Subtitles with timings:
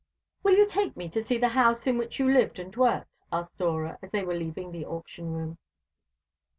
[0.41, 3.59] "Will you take me to see the house in which you lived and worked?" asked
[3.59, 5.59] Dora, as they were leaving the auction room.